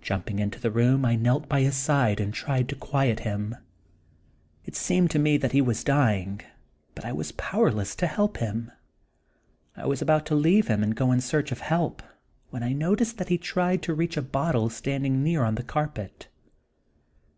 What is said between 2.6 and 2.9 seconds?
to